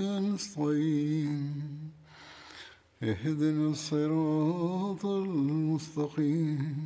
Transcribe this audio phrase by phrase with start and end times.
[0.00, 1.90] نستعين
[3.02, 6.78] اهدنا الصراط المستقيم.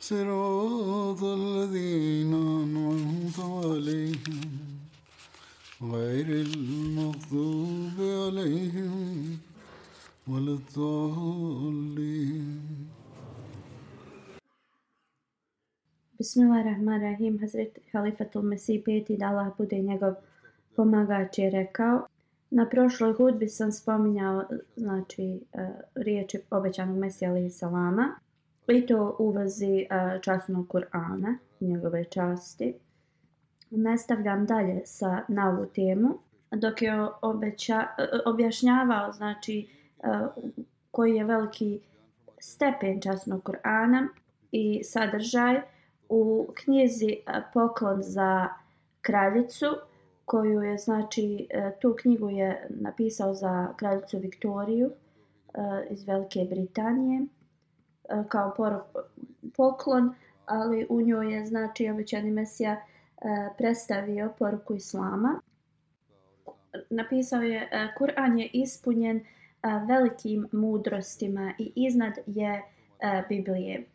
[0.00, 4.50] صراط الذين أنعمت عليهم.
[5.82, 9.38] غير المغضوب عليهم
[10.28, 11.80] ولا الضالين.
[16.20, 17.40] Bismillahirrahmanirrahim.
[17.40, 20.14] Hazret Halifatul Mesih peti da Allah bude njegov
[20.76, 22.06] pomagač je rekao.
[22.50, 24.44] Na prošloj hudbi sam spominjao
[24.76, 28.14] znači, e, riječi obećanog Mesija alaih salama
[28.68, 29.86] i to u vezi e,
[30.22, 32.74] časnog Kur'ana, njegove časti.
[33.70, 36.18] Nastavljam dalje sa, na ovu temu.
[36.50, 39.68] Dok je obeća, e, objašnjavao znači,
[40.90, 41.80] koji je veliki
[42.38, 44.08] stepen časnog Kur'ana
[44.52, 45.60] i sadržaj,
[46.08, 47.16] u knjizi
[47.54, 48.48] Poklon za
[49.00, 49.66] kraljicu,
[50.30, 57.20] koju je, znači, e, tu knjigu je napisao za kraljicu Viktoriju e, iz Velike Britanije
[57.20, 57.26] e,
[58.28, 58.54] kao
[59.56, 60.14] poklon,
[60.46, 62.82] ali u njoj je, znači, obećani Mesija
[63.58, 65.40] predstavio poruku Islama.
[66.90, 69.24] Napisao je, Kur'an je ispunjen
[69.88, 72.62] velikim mudrostima i iznad je
[73.28, 73.86] Biblije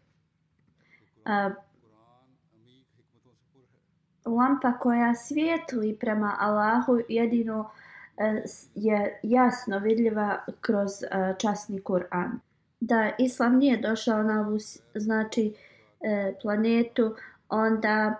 [4.25, 7.69] lampa koja svijetli prema Allahu jedino
[8.17, 8.43] e,
[8.75, 12.31] je jasno vidljiva kroz e, časni Kur'an.
[12.79, 14.57] Da Islam nije došao na ovu
[14.95, 15.53] znači,
[16.01, 17.15] e, planetu,
[17.49, 18.15] onda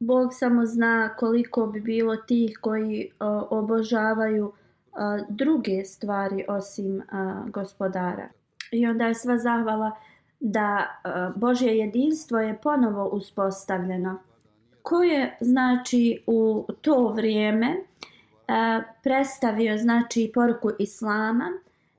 [0.00, 3.10] Bog samo zna koliko bi bilo tih koji
[3.50, 4.52] obožavaju
[5.28, 7.02] druge stvari osim
[7.46, 8.28] gospodara.
[8.72, 9.92] I onda je sva zahvala
[10.44, 14.18] da e, Božje jedinstvo je ponovo uspostavljeno.
[14.82, 17.76] Ko je znači u to vrijeme e,
[19.02, 21.52] predstavio znači poruku islama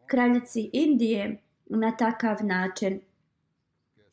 [0.08, 3.00] kraljici Indije na takav način?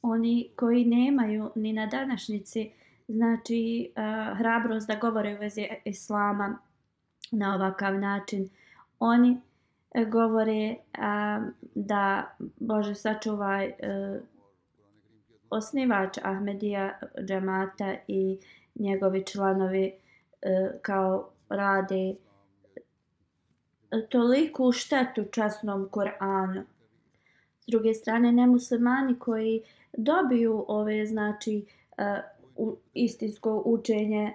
[0.02, 2.70] Oni koji nemaju ni na današnjici
[3.08, 4.00] znači e,
[4.34, 6.58] hrabrost da govore u vezi islama
[7.30, 8.48] na ovakav način.
[8.98, 9.40] Oni
[10.10, 11.40] govore a,
[11.74, 13.74] da Bože sačuvaj e,
[15.50, 18.38] osnivač Ahmedija džemata i
[18.74, 19.84] njegovi članovi
[20.42, 22.14] e, kao rade e,
[24.08, 26.62] toliku štetu časnom Koranu.
[27.60, 29.62] S druge strane, nemuslimani koji
[29.96, 31.66] dobiju ove, znači,
[31.98, 32.22] e,
[32.56, 34.34] u, istinsko učenje e,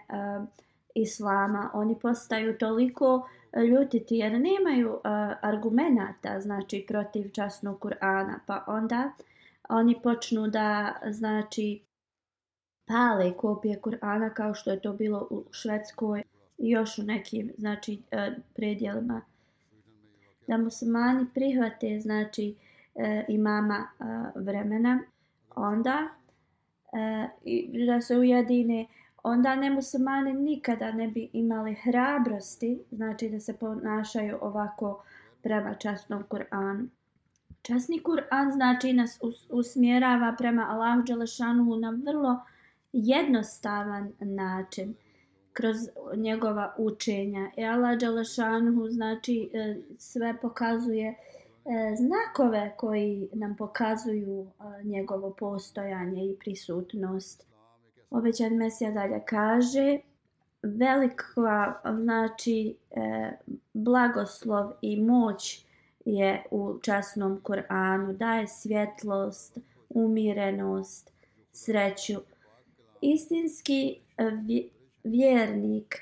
[0.95, 3.27] islama, oni postaju toliko
[3.63, 5.01] ljutiti jer nemaju uh,
[5.41, 9.11] argumenata znači protiv časnog Kur'ana pa onda
[9.69, 11.81] oni počnu da znači
[12.85, 16.23] pale kopije Kur'ana kao što je to bilo u Švedskoj
[16.57, 19.21] i još u nekim znači uh, predjelima.
[20.47, 22.55] Da muslimani prihvate znači
[22.93, 24.99] uh, imama uh, vremena
[25.55, 26.07] onda
[26.91, 33.39] uh, i da se ujedine uh, onda nemuslimani nikada ne bi imali hrabrosti, znači da
[33.39, 35.03] se ponašaju ovako
[35.41, 36.87] prema časnom Kur'anu.
[37.61, 39.19] Časni Kur'an znači nas
[39.49, 42.39] usmjerava prema Allahu Đelešanu na vrlo
[42.93, 44.95] jednostavan način
[45.53, 45.77] kroz
[46.15, 47.51] njegova učenja.
[47.57, 51.15] I Allah Đelešanu znači e, sve pokazuje e,
[51.95, 54.47] znakove koji nam pokazuju
[54.83, 57.54] njegovo postojanje i prisutnost
[58.09, 59.99] obećan Mesija dalje kaže
[60.63, 61.73] velika
[62.03, 63.31] znači e,
[63.73, 65.65] blagoslov i moć
[66.05, 68.17] je u časnom Kur'anu.
[68.17, 69.57] Daje svjetlost
[69.89, 71.11] umirenost
[71.51, 72.21] sreću.
[73.01, 73.99] Istinski
[75.03, 75.95] vjernik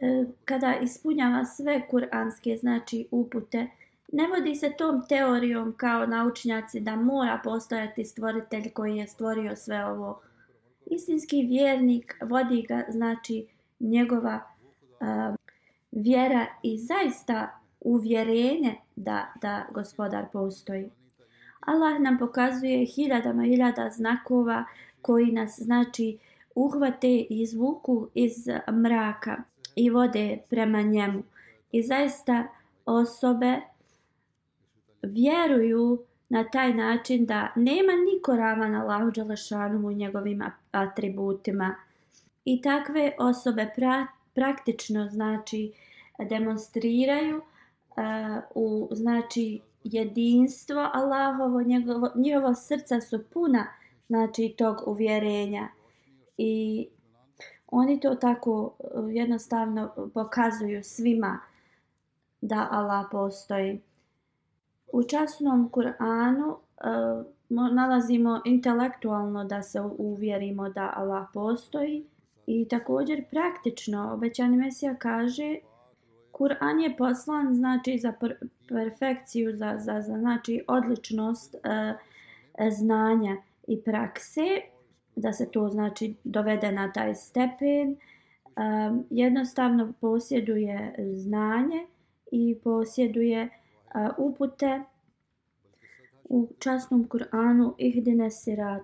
[0.00, 3.66] e, kada ispunjava sve kuranske znači upute,
[4.14, 9.86] ne vodi se tom teorijom kao naučnjaci da mora postojati stvoritelj koji je stvorio sve
[9.86, 10.20] ovo.
[10.86, 13.46] Istinski vjernik vodi ga znači
[13.80, 14.40] njegova
[15.00, 15.34] uh,
[15.92, 20.90] vjera i zaista uvjerenje da, da gospodar postoji.
[21.60, 24.64] Allah nam pokazuje hiljadama hiljada znakova
[25.02, 26.18] koji nas znači
[26.54, 29.42] uhvate i izvuku iz mraka
[29.76, 31.22] i vode prema njemu.
[31.72, 32.44] I zaista
[32.86, 33.60] osobe
[35.06, 40.42] vjeruju na taj način da nema niko ravan Allahu Đalešanu u njegovim
[40.72, 41.74] atributima.
[42.44, 45.72] I takve osobe pra, praktično znači
[46.18, 47.44] demonstriraju uh,
[48.54, 53.66] u znači jedinstvo Allahovo, njegovo, njihova srca su puna
[54.08, 55.68] znači tog uvjerenja
[56.38, 56.86] i
[57.70, 61.40] oni to tako e, jednostavno pokazuju svima
[62.40, 63.80] da Allah postoji.
[64.94, 72.04] U časnom Kur'anu uh, nalazimo intelektualno da se uvjerimo da Allah postoji
[72.46, 75.56] i također praktično obećani Mesija kaže
[76.32, 78.36] Kur'an je poslan znači za per
[78.68, 81.60] perfekciju, za, za, za znači odličnost uh,
[82.70, 83.36] znanja
[83.66, 84.60] i prakse,
[85.16, 87.96] da se to znači dovede na taj stepen.
[88.56, 91.86] Um, jednostavno posjeduje znanje
[92.32, 93.48] i posjeduje
[94.18, 94.82] upute
[96.24, 98.82] u časnom Kur'anu ihdine sirat,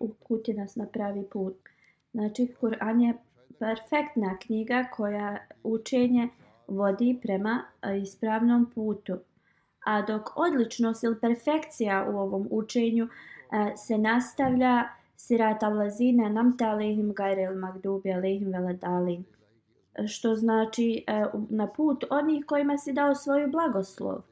[0.00, 1.56] uputi nas na pravi put.
[2.12, 3.14] Znači, Kur'an je
[3.58, 6.28] perfektna knjiga koja učenje
[6.68, 7.62] vodi prema
[8.02, 9.16] ispravnom putu.
[9.86, 13.08] A dok odličnost ili perfekcija u ovom učenju
[13.76, 14.84] se nastavlja
[15.16, 19.24] sirat al-lazina namta alihim gajrel magdubi alihim veledali.
[20.06, 21.04] Što znači
[21.50, 24.22] na put onih kojima si dao svoju blagoslov.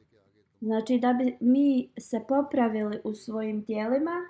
[0.61, 4.27] Znači da bi mi se popravili u svojim dijelima,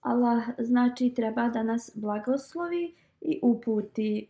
[0.00, 4.28] Allah znači treba da nas blagoslovi i uputi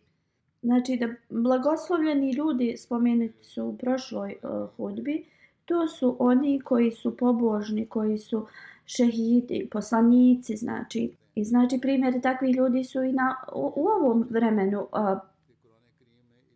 [0.67, 5.25] Znači da blagoslovljeni ljudi spomenuti su u prošloj uh, hudbi,
[5.65, 8.47] to su oni koji su pobožni, koji su
[8.87, 11.13] šehidi, poslanici, znači.
[11.35, 15.19] I znači primjer takvih ljudi su i na, u, u ovom vremenu uh,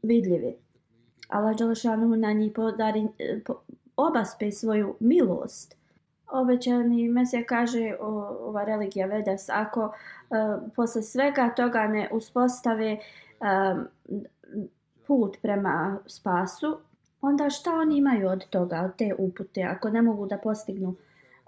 [0.03, 0.55] vidljivi.
[1.29, 3.55] Allah Đelešanu na njih podari, e, po,
[4.07, 5.77] obaspe svoju milost.
[6.33, 8.07] Obećani Mesija kaže o,
[8.49, 10.35] ova religija Vedas, ako e,
[10.77, 12.99] posle svega toga ne uspostave e,
[15.07, 16.79] put prema spasu,
[17.21, 20.95] onda šta oni imaju od toga, od te upute, ako ne mogu da postignu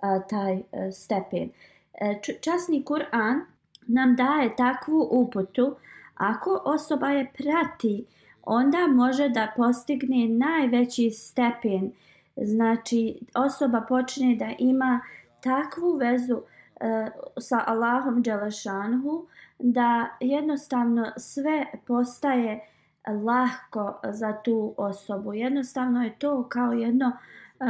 [0.01, 1.51] a, taj a, stepen.
[1.95, 3.41] E, časni Kur'an
[3.87, 5.77] nam daje takvu uputu,
[6.15, 8.07] ako osoba je prati,
[8.43, 11.93] onda može da postigne najveći stepen.
[12.37, 15.01] Znači, osoba počne da ima
[15.41, 16.37] takvu vezu
[16.81, 19.27] e, sa Allahom Đelešanhu,
[19.59, 22.61] da jednostavno sve postaje
[23.07, 25.35] lahko za tu osobu.
[25.35, 27.65] Jednostavno je to kao jedno e,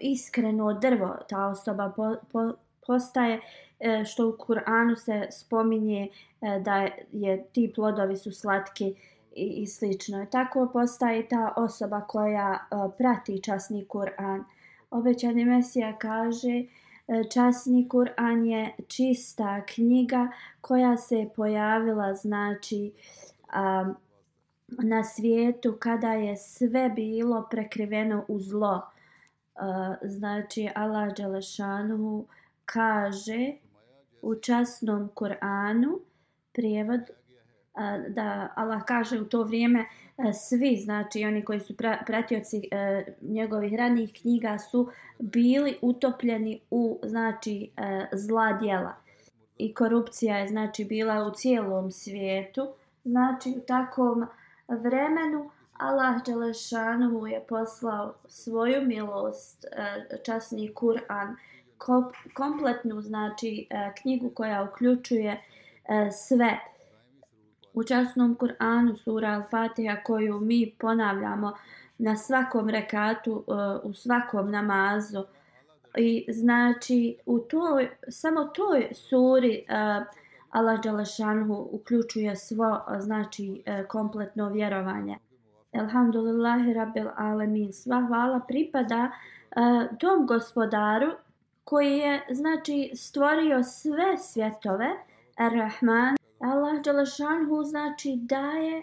[0.00, 1.16] iskreno drvo.
[1.28, 2.52] Ta osoba po, po,
[2.86, 3.40] postaje
[3.80, 6.08] e, što u Kur'anu se spominje
[6.40, 8.94] e, da je ti plodovi su slatki
[9.34, 10.26] i, i slično.
[10.26, 14.44] Tako postaje ta osoba koja uh, prati časni Kur'an.
[14.90, 16.64] Obećani Mesija kaže
[17.08, 20.28] e, časni Kur'an je čista knjiga
[20.60, 22.92] koja se pojavila znači
[23.48, 23.96] um,
[24.68, 28.82] na svijetu kada je sve bilo prekriveno u zlo.
[29.54, 29.62] Uh,
[30.02, 32.26] znači Allah Đelešanu
[32.64, 33.52] kaže
[34.22, 35.98] u časnom Kur'anu
[36.52, 37.00] prijevod
[38.08, 39.80] da Allah kaže u to vrijeme
[40.18, 47.00] e, svi, znači oni koji su pratioci e, njegovih ranijih knjiga su bili utopljeni u
[47.02, 48.94] znači e, zla djela.
[49.58, 52.68] I korupcija je znači bila u cijelom svijetu.
[53.04, 54.26] Znači u takvom
[54.68, 61.36] vremenu Allah Đelešanu je poslao svoju milost, e, časni Kur'an,
[62.34, 65.30] kompletnu znači e, knjigu koja uključuje
[65.88, 66.58] e, sve
[67.74, 71.52] u časnom Kur'anu sura Al-Fatiha koju mi ponavljamo
[71.98, 75.24] na svakom rekatu, e, u svakom namazu.
[75.96, 79.64] I znači u toj, samo toj suri e,
[80.50, 85.18] Allah Đalašanhu uključuje svo e, znači kompletno vjerovanje.
[85.72, 87.72] Elhamdulillahi Rabbil Alemin.
[87.72, 89.10] Sva hvala pripada
[90.00, 91.10] tom gospodaru
[91.64, 94.88] koji je znači stvorio sve svjetove.
[95.36, 98.82] Ar-Rahman Allah Đalašanhu znači daje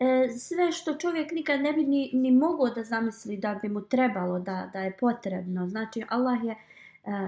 [0.00, 3.80] e, sve što čovjek nikad ne bi ni, ni mogao da zamisli da bi mu
[3.80, 5.68] trebalo, da, da je potrebno.
[5.68, 6.56] Znači, Allah je e,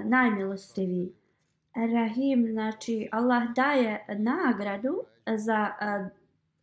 [0.05, 1.13] najmilostiviji.
[1.75, 6.09] Rahim, znači, Allah daje nagradu za, e,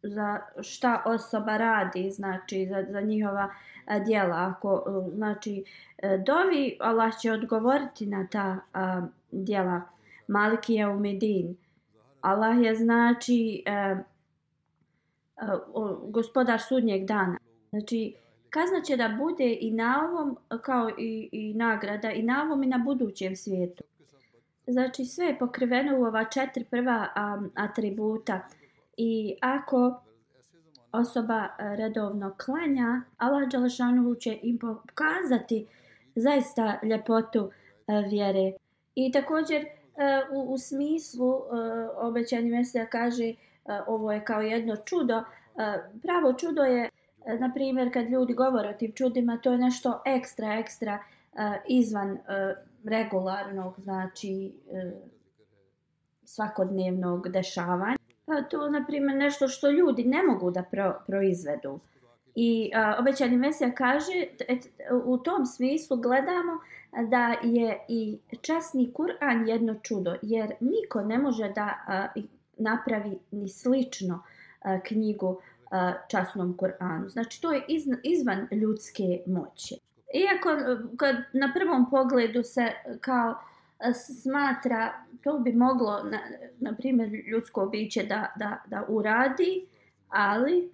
[0.03, 3.49] za šta osoba radi, znači, za, za njihova
[3.87, 4.55] e, djela.
[4.55, 5.63] Ako, e, znači,
[5.97, 8.79] e, dovi, Allah će odgovoriti na ta e,
[9.31, 9.81] djela.
[10.27, 11.55] Maliki je u Medini
[12.21, 14.03] Allah je, znači, e, e
[16.03, 17.37] gospodar sudnjeg dana.
[17.69, 18.13] Znači,
[18.49, 22.67] kazna će da bude i na ovom, kao i, i nagrada, i na ovom i
[22.67, 23.83] na budućem svijetu.
[24.67, 28.41] Znači, sve je pokriveno u ova četiri prva um, atributa.
[28.97, 30.01] I ako
[30.91, 35.65] osoba e, redovno klanja, Allah Đalešanu će im pokazati
[36.15, 37.51] zaista ljepotu uh,
[38.09, 38.51] vjere.
[38.95, 39.65] I također,
[39.99, 43.33] E, u, u smislu, e, uh, obećani mesija kaže,
[43.65, 45.23] uh, ovo je kao jedno čudo.
[46.01, 46.89] Pravo čudo je,
[47.39, 50.99] na primjer, kad ljudi govore o tim čudima, to je nešto ekstra, ekstra
[51.67, 52.17] izvan
[52.83, 54.53] regularnog, znači
[56.23, 57.97] svakodnevnog dešavanja.
[58.25, 61.79] Pa to je, na primjer, nešto što ljudi ne mogu da pro, proizvedu.
[62.35, 64.67] I a, obećani Mesija kaže, et,
[65.03, 66.59] u tom smislu gledamo
[67.09, 72.07] da je i časni Kur'an jedno čudo, jer niko ne može da a,
[72.57, 75.39] napravi ni slično uh, knjigu uh,
[76.07, 77.09] časnom Kur'anu.
[77.09, 79.75] Znači to je iz, izvan ljudske moći.
[80.13, 80.49] Iako
[80.97, 82.71] kad na prvom pogledu se
[83.01, 83.35] kao
[83.93, 84.93] smatra
[85.23, 86.19] to bi moglo na,
[86.59, 89.65] na primjer ljudsko biće da, da, da uradi,
[90.09, 90.71] ali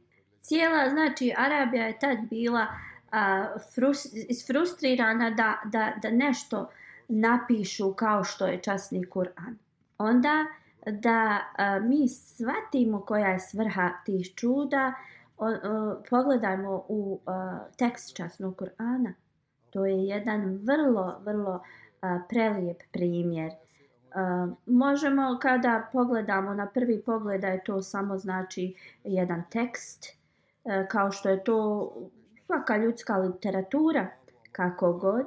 [0.47, 2.67] cijela znači Arabija je tad bila
[3.11, 6.69] a, frus, isfrustrirana da, da, da nešto
[7.07, 9.55] napišu kao što je časni Kur'an.
[9.97, 10.45] Onda
[10.85, 14.93] da a, mi shvatimo koja je svrha tih čuda,
[15.37, 19.13] o, o, pogledajmo u a, tekst časnog Kur'ana.
[19.69, 21.63] To je jedan vrlo, vrlo
[22.01, 23.51] a, prelijep primjer.
[24.15, 30.25] A, možemo kada pogledamo na prvi pogled da je to samo znači jedan tekst,
[30.65, 31.91] E, kao što je to
[32.45, 34.07] svaka ljudska literatura,
[34.51, 35.25] kako god,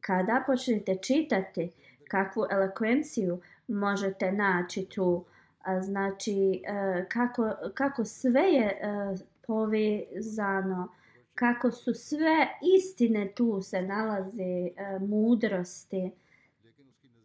[0.00, 1.70] kada počnete čitati
[2.08, 5.24] kakvu elokvenciju možete naći tu
[5.66, 8.80] e, znači e, kako, kako sve je
[9.46, 10.88] povezano
[11.34, 14.68] kako su sve istine tu se nalaze
[15.00, 16.10] mudrosti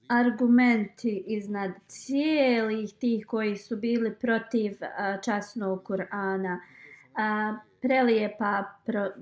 [0.08, 4.74] argumenti iznad cijelih tih koji su bili protiv
[5.24, 6.60] časnog Kur'ana
[7.16, 8.64] a, prelijepa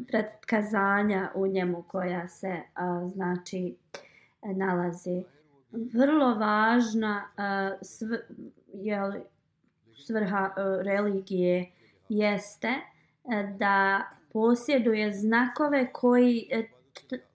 [0.08, 2.62] predkazanja u njemu koja se
[3.08, 3.76] znači
[4.42, 5.24] nalazi
[5.72, 8.06] vrlo važna a, sv,
[8.74, 9.12] jel,
[10.06, 11.72] svrha a, religije
[12.10, 12.68] jeste
[13.24, 16.68] a, da posjeduje znakove koji e,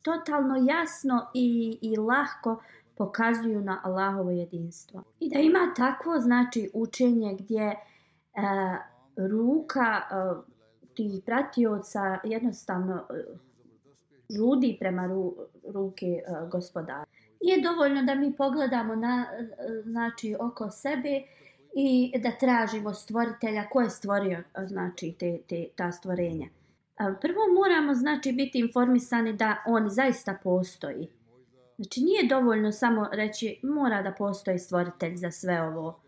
[0.03, 2.63] totalno jasno i, i lahko
[2.97, 5.03] pokazuju na Allahovo jedinstvo.
[5.21, 7.75] I da ima takvo znači učenje gdje
[8.37, 8.77] a,
[9.17, 10.45] ruka eh, uh,
[10.95, 13.39] tih pratioca jednostavno uh,
[14.37, 15.37] žudi prema ru,
[15.75, 17.05] ruke uh, gospodara.
[17.43, 19.27] Nije dovoljno da mi pogledamo na,
[19.85, 21.23] znači, oko sebe
[21.75, 26.47] i da tražimo stvoritelja ko je stvorio znači, te, te, ta stvorenja.
[26.97, 31.09] Prvo moramo znači biti informisani da on zaista postoji.
[31.77, 36.06] Znači nije dovoljno samo reći mora da postoji stvoritelj za sve ovo.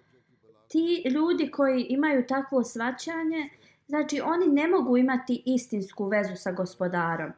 [0.68, 3.48] Ti ljudi koji imaju takvo svaćanje,
[3.86, 7.32] znači oni ne mogu imati istinsku vezu sa gospodarom.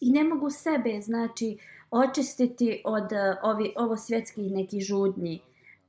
[0.00, 1.58] I ne mogu sebe, znači,
[1.90, 5.40] očistiti od uh, ovi, ovo svjetskih nekih žudnji.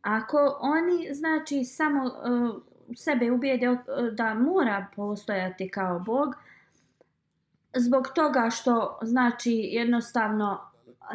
[0.02, 2.62] Ako oni, znači, samo uh,
[2.96, 3.78] sebe ubijede uh,
[4.12, 6.36] da mora postojati kao Bog,
[7.76, 10.60] zbog toga što, znači, jednostavno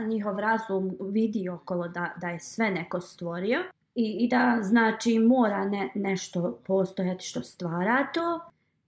[0.07, 3.59] njihov razum vidi okolo da, da je sve neko stvorio
[3.94, 8.40] i, i da, znači, mora ne, nešto postojati što stvara to,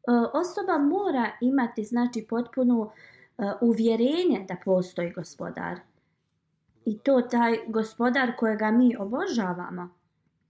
[0.08, 2.90] E, osoba mora imati, znači, potpunu
[3.38, 5.78] e, uvjerenje da postoji gospodar.
[6.84, 9.88] I to taj gospodar kojega mi obožavamo.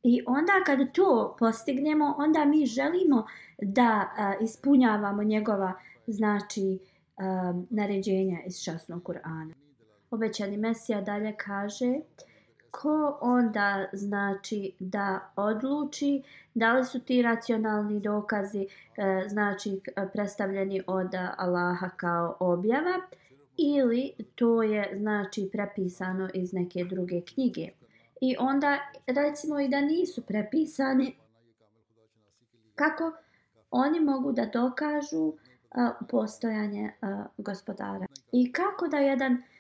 [0.03, 3.27] I onda kad to postignemo, onda mi želimo
[3.63, 5.73] da uh, ispunjavamo njegova
[6.07, 6.79] znači
[7.17, 7.25] uh,
[7.71, 9.53] naređenja iz časnog Kur'ana.
[10.11, 12.01] Obećani Mesija dalje kaže
[12.83, 16.23] ko onda znači da odluči
[16.55, 18.67] da li su ti racionalni dokazi
[18.97, 19.81] e, znači
[20.13, 23.01] predstavljeni od Allaha kao objava
[23.57, 27.69] ili to je znači prepisano iz neke druge knjige.
[28.21, 31.17] I onda recimo i da nisu prepisani
[32.75, 33.13] kako
[33.71, 35.33] oni mogu da dokažu
[35.71, 38.07] a, postojanje a, gospodara.
[38.33, 39.54] I kako da jedan a,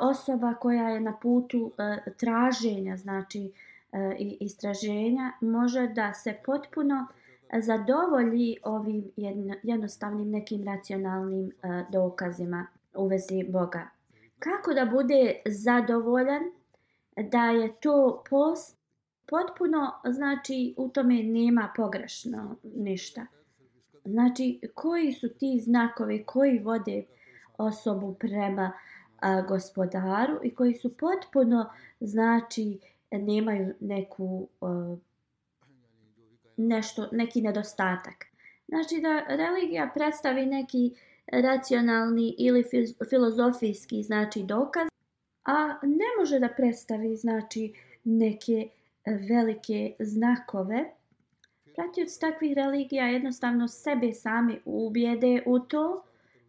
[0.00, 3.52] osoba koja je na putu e, traženja, znači
[3.92, 7.06] e, i istraženja, može da se potpuno
[7.60, 9.04] zadovolji ovim
[9.62, 13.88] jednostavnim nekim racionalnim e, dokazima u vezi Boga.
[14.38, 16.42] Kako da bude zadovoljan
[17.16, 18.78] da je to post
[19.26, 23.26] potpuno, znači u tome nema pogrešno ništa.
[24.04, 27.04] Znači, koji su ti znakovi koji vode
[27.58, 28.72] osobu prema
[29.22, 32.78] a, gospodaru i koji su potpuno, znači,
[33.10, 34.96] nemaju neku a,
[36.56, 38.26] nešto, neki nedostatak.
[38.68, 40.94] Znači da religija predstavi neki
[41.32, 42.64] racionalni ili
[43.10, 44.88] filozofijski znači dokaz,
[45.44, 47.74] a ne može da predstavi znači
[48.04, 48.68] neke
[49.06, 50.90] velike znakove.
[51.74, 56.02] Pratioci takvih religija jednostavno sebe sami ubijede u to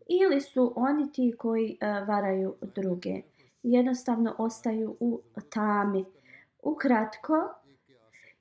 [0.07, 3.22] ili su oni ti koji uh, varaju druge.
[3.63, 6.05] Jednostavno ostaju u tami.
[6.63, 7.53] Ukratko,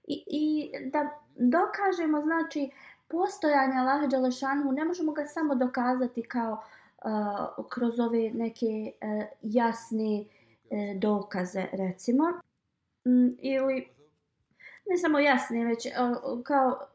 [0.04, 2.70] i, i da dokažemo znači
[3.08, 10.20] postojanje Allaha Đalešanu, ne možemo ga samo dokazati kao uh, kroz ove neke uh, jasne
[10.20, 12.24] uh, dokaze recimo.
[13.06, 13.88] Mm, ili
[14.86, 16.86] ne samo jasne, već uh, kao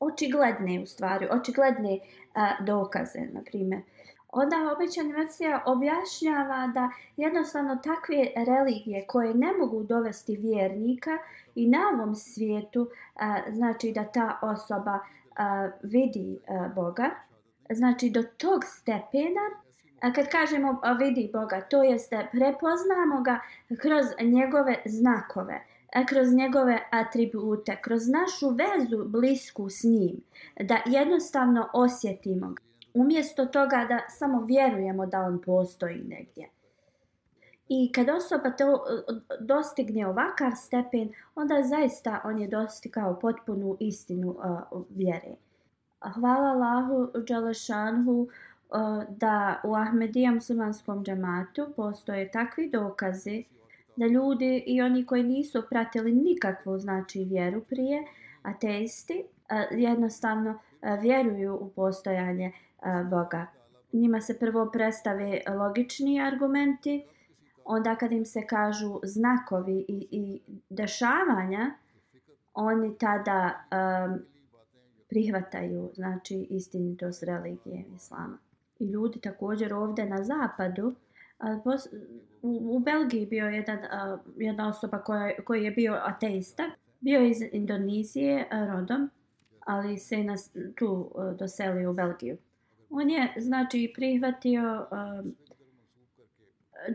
[0.00, 1.98] očigledne u stvari, očigledne
[2.34, 3.82] a, dokaze, na primjer.
[4.32, 11.18] Onda običan Mesija objašnjava da jednostavno takve religije koje ne mogu dovesti vjernika
[11.54, 14.98] i na ovom svijetu, a, znači da ta osoba
[15.36, 17.10] a, vidi a, Boga,
[17.70, 19.46] znači do tog stepena,
[20.00, 23.40] a kad kažemo vidi Boga, to jeste prepoznamo ga
[23.80, 25.60] kroz njegove znakove,
[25.92, 30.20] E, kroz njegove atribute, kroz našu vezu blisku s njim,
[30.60, 32.62] da jednostavno osjetimo ga.
[32.94, 36.48] Umjesto toga da samo vjerujemo da on postoji negdje.
[37.68, 38.84] I kad osoba to
[39.40, 45.34] dostigne ovakav stepen, onda zaista on je dostigao potpunu istinu uh, vjere.
[46.14, 48.28] Hvala Allahu Đalešanhu uh,
[49.08, 53.44] da u Ahmedija muslimanskom džamatu postoje takvi dokazi
[54.00, 58.04] da ljudi i oni koji nisu pratili nikakvu znači vjeru prije,
[58.42, 59.24] ateisti,
[59.70, 60.58] jednostavno
[61.00, 62.52] vjeruju u postojanje
[63.10, 63.46] Boga.
[63.92, 67.04] Njima se prvo predstave logični argumenti,
[67.64, 71.70] onda kad im se kažu znakovi i, i dešavanja,
[72.54, 74.18] oni tada um,
[75.08, 78.38] prihvataju znači istinitost religije islama.
[78.78, 80.94] I ljudi također ovdje na zapadu,
[82.42, 83.78] u, u Belgiji bio jedan,
[84.36, 86.62] jedna osoba koja, koji je bio ateista,
[87.00, 89.10] bio iz Indonizije rodom,
[89.60, 92.36] ali se nas tu e, doselio u Belgiju.
[92.90, 95.34] On je znači prihvatio um,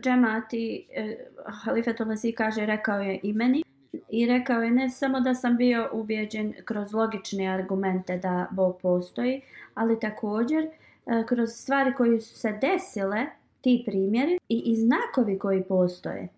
[0.00, 1.16] džemati, e,
[1.48, 3.62] uh, halifet Omasi kaže, rekao je imeni
[4.08, 9.42] i rekao je ne samo da sam bio ubjeđen kroz logične argumente da Bog postoji,
[9.74, 13.26] ali također uh, kroz stvari koje su se desile,
[13.66, 16.28] ti primjeri i, i znakovi koji postoje.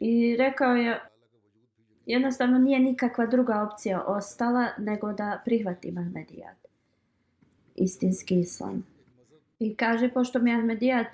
[0.00, 1.00] I rekao je,
[2.06, 6.56] jednostavno nije nikakva druga opcija ostala nego da prihvatim Mahmedijat
[7.74, 8.86] istinski islam.
[9.58, 11.06] I kaže, pošto mi Ahmedijat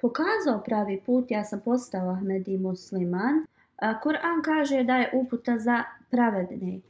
[0.00, 5.82] pokazao pravi put, ja sam postao Ahmedi musliman, a Kur'an kaže da je uputa za
[6.10, 6.80] pravedne.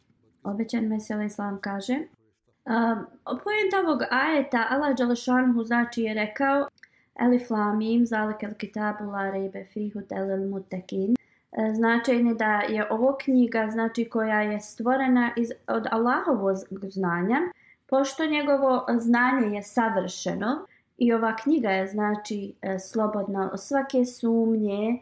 [0.43, 6.69] Obećan Mesel Islam kaže, um, pojent ovog ajeta, Allah Đalešanhu znači je rekao,
[7.19, 11.17] Elif lamim, zalik el kitabu la rejbe fihu telel mutekin.
[11.53, 17.41] E, Značajne da je ovo knjiga znači koja je stvorena iz, od Allahovog znanja,
[17.87, 20.67] pošto njegovo znanje je savršeno
[20.99, 24.99] i ova knjiga je znači e, slobodna od svake sumnje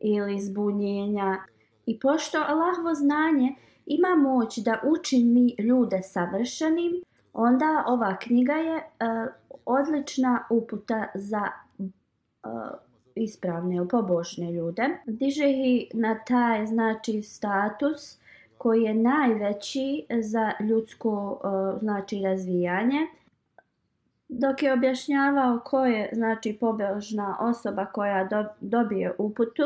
[0.00, 1.36] ili zbunjenja
[1.86, 3.54] i pošto Allahovo znanje
[3.86, 7.02] ima moć da učini ljude savršenim,
[7.32, 11.42] onda ova knjiga je uh, odlična uputa za
[11.78, 11.88] uh,
[13.14, 14.88] ispravne, pobožne ljude.
[15.06, 18.18] Diže ih na taj znači status
[18.58, 23.06] koji je najveći za ljudsko uh, znači razvijanje.
[24.28, 29.62] Dok je objašnjavao ko je znači pobožna osoba koja do, dobije uputu,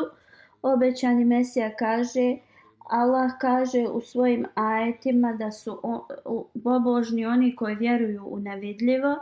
[0.62, 2.36] obećani Mesija kaže
[2.84, 5.80] Allah kaže u svojim ajetima da su
[6.64, 9.16] pobožni oni koji vjeruju u nevidljivo,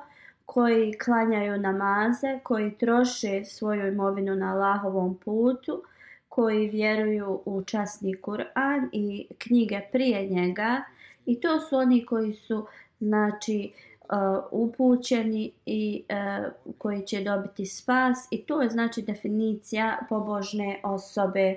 [0.47, 5.83] koji klanjaju namaze, koji troše svoju imovinu na Allahovom putu,
[6.29, 10.83] koji vjeruju u časni Kur'an i knjige prije njega
[11.27, 12.67] i to su oni koji su
[13.01, 20.81] znači uh, upućeni i uh, koji će dobiti spas i to je znači definicija pobožne
[20.83, 21.57] osobe.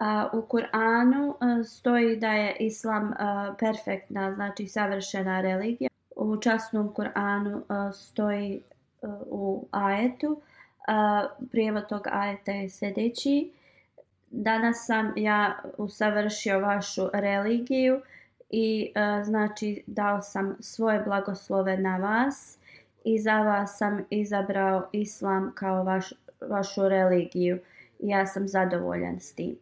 [0.00, 3.16] Uh, u Kur'anu uh, stoji da je islam uh,
[3.58, 5.93] perfektna, znači savršena religija.
[6.16, 8.62] U časnom Kur'anu uh, stoji
[9.02, 13.50] uh, u ajetu, uh, prijevod tog ajeta je sljedeći.
[14.30, 18.00] Danas sam ja usavršio vašu religiju
[18.50, 22.58] i uh, znači dao sam svoje blagoslove na vas
[23.04, 27.58] i za vas sam izabrao islam kao vaš, vašu religiju
[27.98, 29.56] ja sam zadovoljan s tim.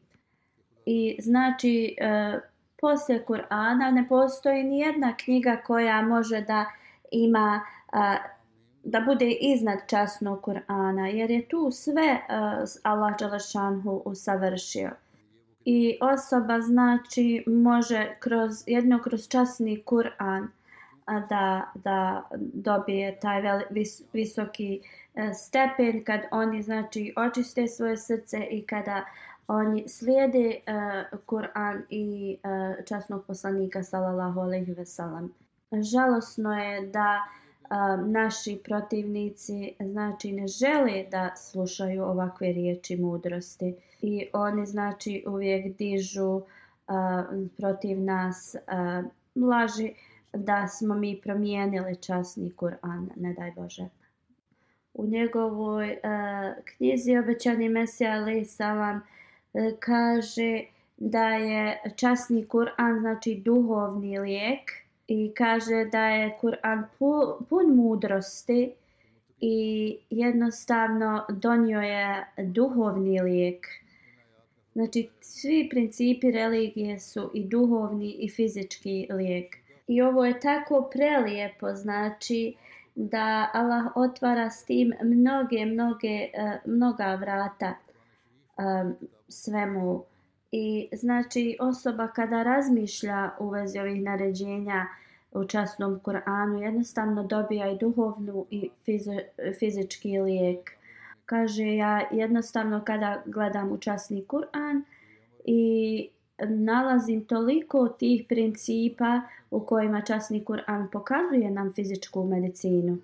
[0.87, 2.41] I znači uh,
[2.83, 6.65] poslije Kur'ana ne postoji ni jedna knjiga koja može da
[7.11, 7.61] ima
[8.85, 14.91] da bude iznad časnog Kur'ana jer je tu sve uh, Allah Đalešanhu usavršio.
[15.65, 20.47] I osoba znači može kroz jedno kroz časni Kur'an
[21.29, 24.81] da da dobije taj veli, vis, visoki
[25.15, 29.05] e, stepen kad oni znači očiste svoje srce i kada
[29.49, 35.33] oni slijede uh, Kur'an i uh, časnog poslanika sallallahu alejhi ve sellem.
[35.73, 44.27] Žalosno je da uh, naši protivnici znači ne žele da slušaju ovakve riječi mudrosti i
[44.33, 46.45] oni znači uvijek dižu uh,
[47.57, 49.11] protiv nas uh,
[49.49, 49.95] laži
[50.33, 53.89] da smo mi promijenili časni Kur'an, ne daj Bože.
[54.95, 59.03] U njegovoj uh, knjizi Obećani Mesija alaih Salam uh,
[59.55, 60.65] E, kaže
[60.97, 64.71] da je časni Kur'an znači duhovni lijek
[65.09, 68.73] i kaže da je Kur'an pu, pun mudrosti
[69.41, 73.67] i jednostavno donio je duhovni lijek
[74.75, 79.57] Znači, svi principi religije su i duhovni i fizički lijek.
[79.89, 82.55] I ovo je tako prelijepo, znači
[82.95, 87.75] da Allah otvara s tim mnoge, mnoge, e, mnoga vrata
[88.59, 88.97] um,
[89.33, 90.05] svemu.
[90.53, 94.87] I znači osoba kada razmišlja u vezi ovih naređenja
[95.33, 99.19] u časnom Kur'anu jednostavno dobija i duhovnu i fizi,
[99.59, 100.71] fizički lijek
[101.27, 104.83] kaže ja jednostavno kada gledam u časni Kur'an
[105.45, 112.99] i nalazim toliko tih principa u kojima časni Kur'an pokazuje nam fizičku medicinu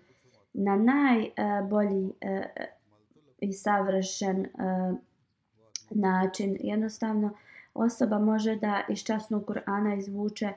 [0.52, 2.66] na najbolji eh, uh, eh,
[3.40, 4.98] i savršen uh,
[5.90, 6.56] način.
[6.60, 7.30] Jednostavno
[7.74, 10.52] osoba može da iz časnog Kur'ana izvuče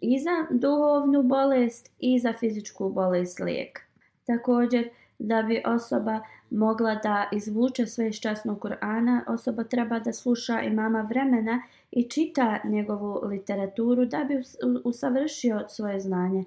[0.00, 3.80] i za duhovnu bolest i za fizičku bolest lijek.
[4.26, 10.60] Također da bi osoba mogla da izvuče sve iz časnog Kur'ana, osoba treba da sluša
[10.60, 14.42] imama vremena i čita njegovu literaturu da bi
[14.84, 16.44] usavršio svoje znanje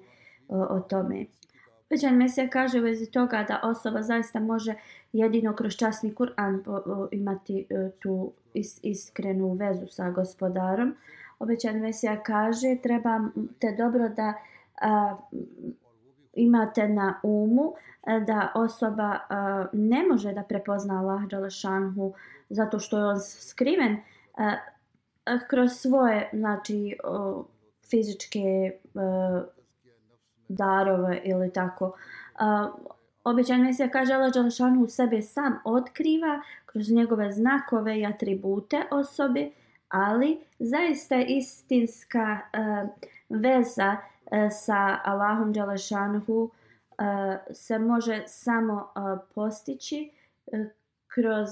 [0.48, 1.24] o, o tome.
[1.94, 4.74] Većan Mesija kaže u vezi toga da osoba zaista može
[5.12, 6.62] jedino kroz časni Kur'an
[7.10, 10.94] imati e, tu is, iskrenu vezu sa gospodarom.
[11.38, 13.20] Obećan Mesija kaže treba
[13.58, 14.34] te dobro da
[14.80, 15.16] a,
[16.32, 17.72] imate na umu
[18.06, 22.12] e, da osoba a, ne može da prepozna Allah Đalešanhu
[22.50, 24.00] zato što je on skriven uh,
[25.48, 27.44] kroz svoje znači o,
[27.90, 29.44] fizičke a,
[30.48, 31.84] darove ili tako.
[31.84, 39.50] Uh, Obećan Mesija kaže Allah Đalešanhu sebe sam otkriva kroz njegove znakove i atribute osobe,
[39.88, 42.90] ali zaista istinska uh,
[43.28, 46.50] veza uh, sa Allahom Đalešanhu uh,
[46.98, 50.10] e, se može samo uh, postići
[50.46, 50.60] uh,
[51.06, 51.48] kroz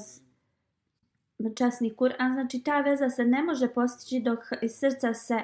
[1.54, 2.32] časni Kur'an.
[2.32, 5.40] Znači ta veza se ne može postići dok iz srca se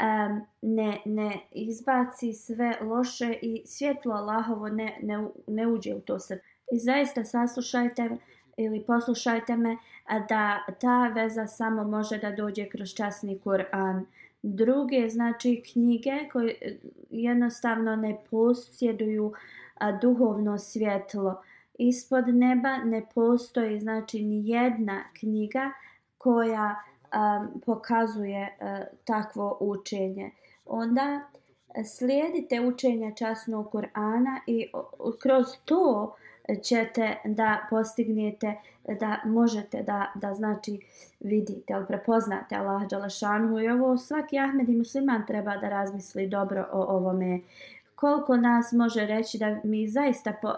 [0.00, 6.18] um, ne, ne izbaci sve loše i svjetlo Allahovo ne, ne, ne uđe u to
[6.18, 6.42] srce.
[6.72, 8.10] I zaista saslušajte
[8.56, 9.76] ili poslušajte me
[10.28, 14.04] da ta veza samo može da dođe kroz časni Kur'an.
[14.42, 16.76] Druge znači knjige koje e,
[17.10, 19.32] jednostavno ne posjeduju
[19.74, 21.42] a, duhovno svjetlo.
[21.78, 25.70] Ispod neba ne postoji znači ni jedna knjiga
[26.18, 30.30] koja um, pokazuje uh, takvo učenje.
[30.66, 31.20] Onda
[31.74, 34.70] e, slijedite učenje časnog Kur'ana i
[35.22, 36.14] kroz to
[36.62, 38.54] ćete da postignete
[39.00, 40.80] da možete da da znači
[41.20, 46.66] vidite al prepoznate Allah Đalašanu i ovo svaki Ahmed i musliman treba da razmisli dobro
[46.72, 47.40] o ovome
[47.94, 50.54] koliko nas može reći da mi zaista po, uh,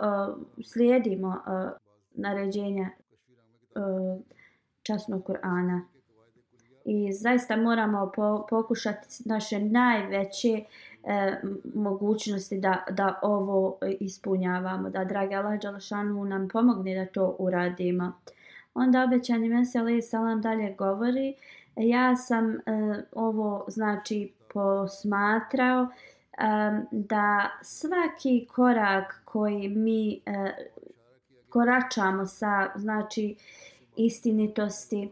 [0.65, 1.71] slijedimo uh,
[2.15, 2.91] naređenja
[3.75, 4.21] uh,
[4.83, 5.81] časnog Kur'ana
[6.85, 10.65] i zaista moramo po, pokušati naše najveće
[11.05, 11.37] e,
[11.75, 18.13] mogućnosti da, da ovo ispunjavamo, da dragi Allah Đalšanu nam pomogne da to uradimo.
[18.75, 21.35] Onda obećani Mesija Ali Salam dalje govori,
[21.77, 22.61] ja sam e,
[23.13, 25.89] ovo znači posmatrao e,
[26.91, 30.21] da svaki korak koji mi e,
[31.49, 33.37] koračamo sa znači
[33.97, 35.11] istinitosti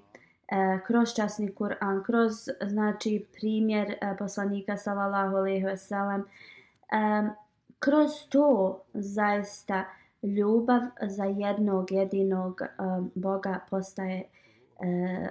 [0.53, 2.33] E, kroz časni Kur'an, kroz
[2.67, 7.31] znači primjer e, poslanika sallallahu alejhi ve sellem e,
[7.79, 9.85] kroz to zaista
[10.23, 12.67] ljubav za jednog jedinog e,
[13.15, 15.29] Boga postaje e,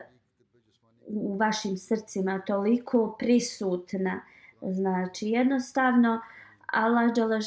[1.08, 4.22] u vašim srcima toliko prisutna.
[4.62, 6.22] Znači jednostavno
[6.66, 7.40] Allah dželle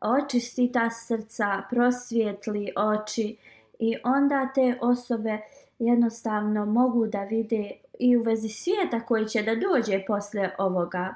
[0.00, 3.36] očisti ta srca prosvjetli oči
[3.78, 5.38] i onda te osobe
[5.80, 11.14] jednostavno mogu da vide i u vezi svijeta koji će da dođe posle ovoga.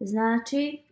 [0.00, 0.82] Znači,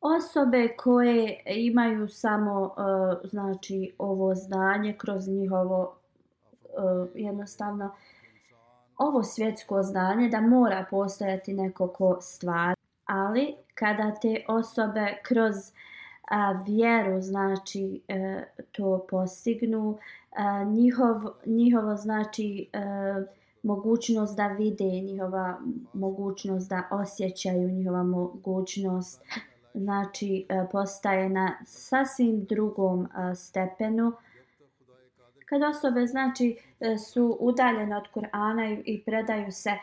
[0.00, 5.96] osobe koje imaju samo uh, znači ovo znanje kroz njihovo
[6.62, 7.94] uh, jednostavno
[8.96, 12.74] ovo svjetsko znanje da mora postojati neko ko stvar
[13.04, 15.54] ali kada te osobe kroz
[16.30, 19.98] a, vjeru znači e, to postignu.
[20.36, 22.78] A, njihov, njihovo znači e,
[23.62, 25.58] mogućnost da vide njihova
[25.92, 29.24] mogućnost da osjećaju njihova mogućnost
[29.74, 34.12] znači e, postaje na sasvim drugom e, stepenu.
[35.44, 39.78] Kad osobe znači e, su udaljene od Kur'ana i, i predaju se e,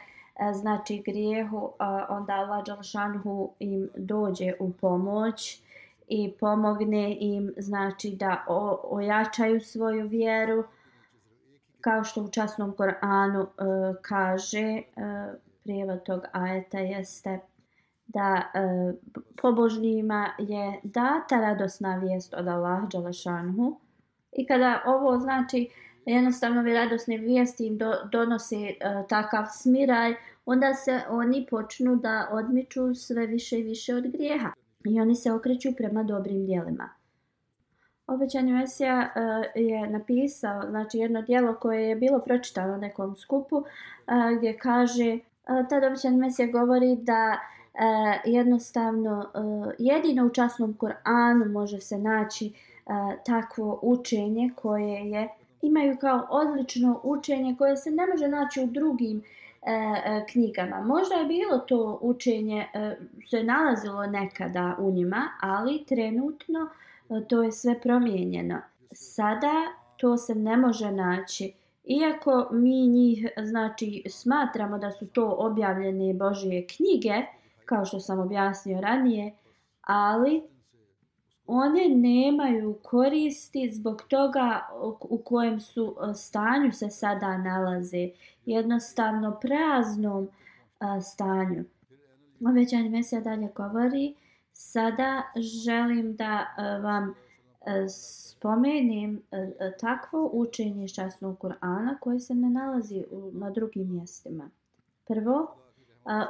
[0.53, 1.71] znači grijehu,
[2.10, 5.64] onda Allah Đalšanhu im dođe u pomoć
[6.08, 8.46] i pomogne im znači da
[8.84, 10.63] ojačaju svoju vjeru
[11.82, 13.48] kao što u časnom Koranu e,
[14.02, 14.84] kaže e,
[15.63, 17.39] prijevod tog ajeta jeste
[18.08, 18.94] da e,
[19.41, 23.80] pobožnjima je data radosna vijest od Allah Đalašanhu
[24.32, 25.70] i kada ovo znači
[26.06, 28.74] jednostavno vi radosne vijesti im do, donose e,
[29.10, 30.13] takav smiraj,
[30.46, 34.52] onda se oni počnu da odmiču sve više i više od grijeha.
[34.86, 36.89] I oni se okreću prema dobrim dijelima.
[38.08, 43.56] Obećani Mesija uh, je napisao znači jedno dijelo koje je bilo pročitano na nekom skupu
[43.56, 43.63] uh,
[44.38, 45.19] gdje kaže, eh,
[45.62, 47.39] uh, tada obećani Mesija govori da
[48.26, 49.32] jednostavno
[49.78, 52.54] jedino u časnom Koranu može se naći
[53.26, 55.30] takvo učenje koje je
[55.62, 59.24] imaju kao odlično učenje koje se ne može naći u drugim uh,
[59.65, 60.82] E, e, knjigama.
[60.82, 62.95] Možda je bilo to učenje, e,
[63.30, 66.69] se nalazilo nekada u njima, ali trenutno
[67.10, 68.62] e, to je sve promijenjeno.
[68.91, 69.51] Sada
[69.97, 71.54] to se ne može naći.
[71.84, 77.13] Iako mi njih znači smatramo da su to objavljene Božije knjige,
[77.65, 79.34] kao što sam objasnio ranije,
[79.82, 80.43] ali
[81.47, 84.67] one nemaju koristi zbog toga
[85.01, 88.10] u kojem su e, stanju se sada nalaze.
[88.45, 91.63] Jednostavno praznom e, stanju.
[92.49, 94.15] Obećani Mesija dalje govori,
[94.53, 95.23] sada
[95.63, 97.13] želim da e, vam
[97.89, 99.21] spomenem
[99.79, 103.03] takvo učenje časnog Kur'ana koje se ne nalazi
[103.34, 104.49] na drugim mjestima.
[105.08, 105.55] Prvo,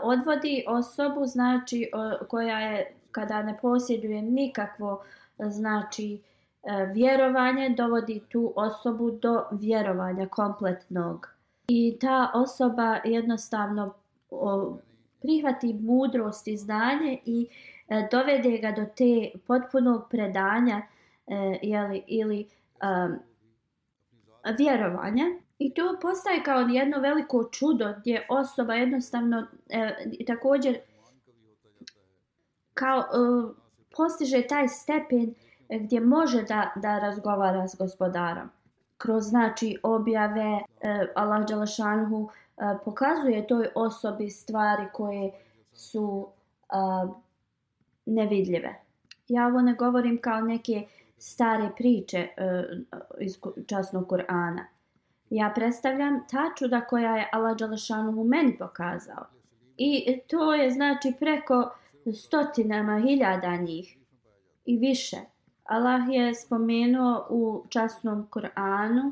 [0.04, 1.91] odvodi osobu znači
[2.30, 5.04] koja je kada ne posjeduje nikakvo
[5.38, 6.21] znači
[6.63, 11.28] e, vjerovanje dovodi tu osobu do vjerovanja kompletnog.
[11.67, 13.93] I ta osoba jednostavno
[15.21, 17.47] prihvati mudrost i znanje i
[17.89, 20.82] e, dovede ga do te potpunog predanja
[21.28, 22.47] e, jeli, ili
[22.84, 23.19] um,
[24.58, 25.25] vjerovanja.
[25.60, 29.95] I to postaje kao jedno veliko čudo gdje osoba jednostavno e,
[30.28, 30.78] također
[32.76, 33.56] kao uh,
[33.98, 35.34] postiže taj stepen
[35.70, 38.50] gdje može da, da razgovara s gospodarom.
[38.98, 40.62] Kroz znači objave uh,
[41.16, 45.32] Allah Đalašanhu uh, e, pokazuje toj osobi stvari koje
[45.74, 46.28] su
[46.74, 47.16] uh,
[48.06, 48.76] nevidljive.
[49.28, 52.78] Ja ovo ne govorim kao neke stare priče uh,
[53.20, 54.64] iz časnog Kur'ana.
[55.30, 59.26] Ja predstavljam ta čuda koja je Allah Đalašanhu meni pokazao.
[59.78, 63.98] I to je znači preko uh, stotinama hiljada njih
[64.65, 65.18] i više.
[65.63, 69.12] Allah je spomenuo u časnom Kur'anu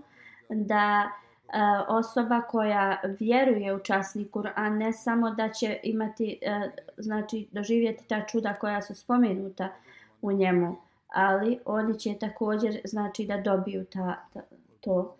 [0.49, 1.09] da e,
[1.87, 8.25] osoba koja vjeruje u časni Kur'an ne samo da će imati e, znači doživjeti ta
[8.25, 9.69] čuda koja su spomenuta
[10.21, 10.75] u njemu,
[11.07, 14.41] ali oni će također znači da dobiju ta, ta
[14.81, 15.15] to.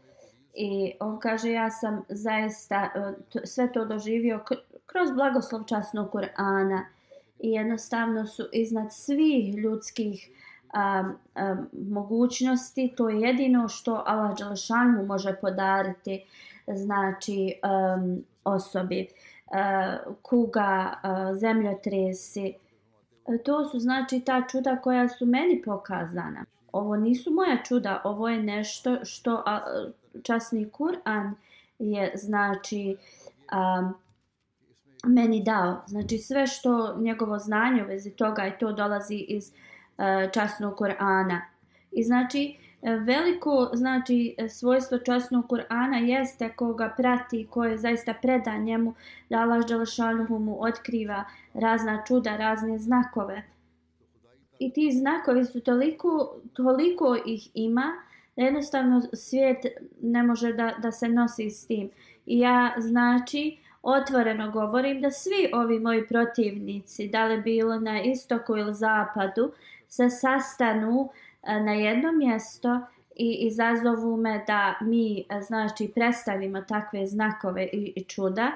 [0.53, 4.43] I on kaže ja sam zaista e, sve to doživio
[4.85, 6.83] kroz blagoslov časnog Kur'ana
[7.43, 10.29] i jednostavno su iznad svih ljudskih
[10.73, 11.03] a,
[11.35, 11.55] a,
[11.89, 12.93] mogućnosti.
[12.97, 14.37] To je jedino što Allah
[14.95, 16.25] mu može podariti
[16.67, 19.07] znači um, osobi.
[19.07, 22.53] Uh, kuga, uh, zemljotresi.
[23.45, 26.45] To su znači ta čuda koja su meni pokazana.
[26.71, 29.59] Ovo nisu moja čuda, ovo je nešto što a,
[30.23, 31.33] časni Kur'an
[31.79, 32.97] je znači
[33.51, 33.93] um,
[35.03, 35.83] meni dao.
[35.87, 41.39] Znači sve što njegovo znanje u vezi toga i to dolazi iz uh, časnog Kur'ana.
[41.91, 48.63] I znači e, veliko znači svojstvo časnog Kur'ana jeste koga prati, ko je zaista predan
[48.63, 48.93] njemu
[49.29, 53.43] da Allah Đelešanuhu mu otkriva razna čuda, razne znakove.
[54.59, 57.93] I ti znakovi su toliko, toliko ih ima
[58.35, 59.57] da jednostavno svijet
[60.01, 61.89] ne može da, da se nosi s tim.
[62.25, 68.57] I ja znači otvoreno govorim da svi ovi moji protivnici, da li bilo na istoku
[68.57, 69.51] ili zapadu,
[69.87, 71.09] se sastanu
[71.43, 72.79] e, na jedno mjesto
[73.15, 78.51] i izazovu me da mi e, znači predstavimo takve znakove i, i čuda.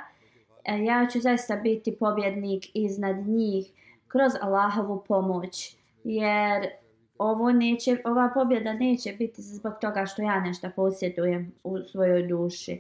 [0.65, 3.71] E, ja ću zaista biti pobjednik iznad njih
[4.07, 5.75] kroz Allahovu pomoć.
[6.03, 6.67] Jer
[7.17, 12.79] ovo neće, ova pobjeda neće biti zbog toga što ja nešto posjedujem u svojoj duši.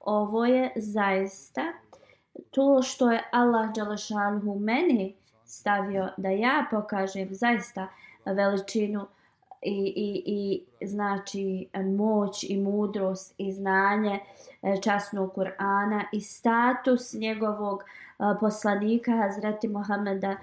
[0.00, 1.72] Ovo je zaista
[2.50, 7.88] to što je Allah Đalašanhu meni stavio da ja pokažem zaista
[8.24, 9.06] veličinu
[9.62, 14.20] i, i, i znači moć i mudrost i znanje
[14.62, 20.36] e, časnog Kur'ana i status njegovog e, poslanika Hazreti Mohameda e,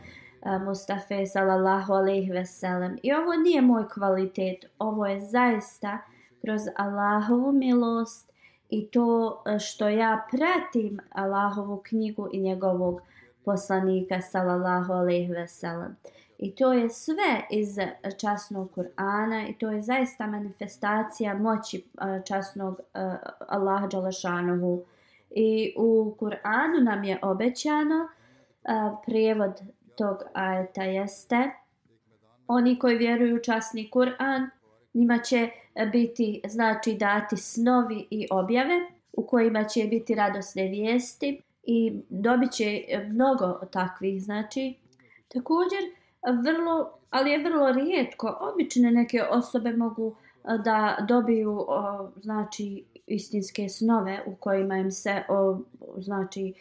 [0.59, 2.97] Mustafa sallallahu alejhi ve sellem.
[3.03, 5.97] I ovo nije moj kvalitet, ovo je zaista
[6.41, 8.34] kroz Allahovu milost
[8.69, 13.01] i to e, što ja pratim Allahovu knjigu i njegovog
[13.45, 15.95] poslanika sallallahu alejhi ve sellem.
[16.37, 17.77] I to je sve iz
[18.17, 22.99] časnog Kur'ana i to je zaista manifestacija moći e, časnog e,
[23.47, 24.83] Allaha Đalašanohu.
[25.29, 28.07] I u Kur'anu nam je obećano,
[29.05, 29.61] prijevod
[29.95, 31.51] tog ajeta jeste,
[32.47, 34.49] oni koji vjeruju u časni Kur'an,
[34.95, 38.73] njima će e, biti znači dati snovi i objave
[39.13, 44.75] u kojima će biti radosne vijesti i dobit će e, mnogo takvih znači.
[45.27, 45.79] Također,
[46.43, 48.37] vrlo, ali je vrlo rijetko.
[48.53, 51.65] Obične neke osobe mogu e, da dobiju
[52.15, 55.59] znači istinske snove u kojima im se o,
[55.97, 56.53] znači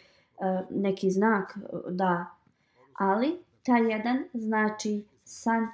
[0.69, 1.57] neki znak
[1.89, 2.25] da.
[2.93, 5.67] Ali taj jedan znači san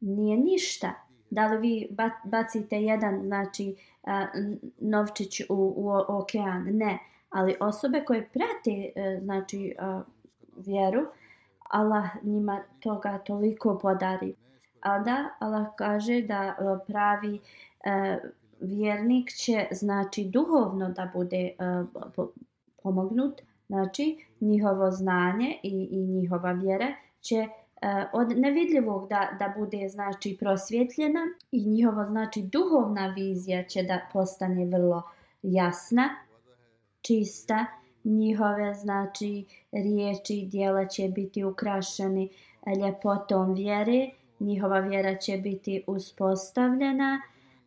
[0.00, 1.05] nije ništa.
[1.30, 1.88] Da li vi
[2.24, 3.76] bacite jedan znači
[4.78, 6.64] novčić u, u okean?
[6.72, 6.98] Ne.
[7.30, 9.74] Ali osobe koje prate e, znači
[10.56, 11.06] vjeru,
[11.70, 14.34] Allah njima toga toliko podari.
[14.80, 16.54] A da Allah kaže da e,
[16.86, 17.40] pravi
[17.84, 18.18] e,
[18.60, 21.50] vjernik će znači duhovno da bude
[22.82, 27.48] pomognut, znači njihovo znanje i, i njihova vjera će
[27.82, 31.20] E, od nevidljivog da, da bude znači prosvjetljena
[31.52, 35.02] i njihova znači duhovna vizija će da postane vrlo
[35.42, 36.08] jasna,
[37.02, 37.66] čista.
[38.04, 42.28] Njihove znači riječi i dijela će biti ukrašeni
[42.66, 44.10] e, ljepotom vjere,
[44.40, 47.20] njihova vjera će biti uspostavljena,